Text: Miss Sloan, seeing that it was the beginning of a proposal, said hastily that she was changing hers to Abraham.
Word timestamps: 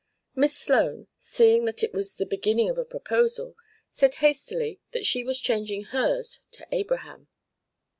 Miss 0.33 0.57
Sloan, 0.57 1.05
seeing 1.19 1.65
that 1.65 1.83
it 1.83 1.93
was 1.93 2.15
the 2.15 2.25
beginning 2.25 2.69
of 2.71 2.79
a 2.79 2.83
proposal, 2.83 3.55
said 3.91 4.15
hastily 4.15 4.79
that 4.93 5.05
she 5.05 5.23
was 5.23 5.39
changing 5.39 5.83
hers 5.83 6.39
to 6.53 6.67
Abraham. 6.71 7.27